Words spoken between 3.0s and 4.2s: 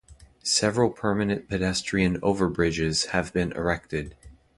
have been erected.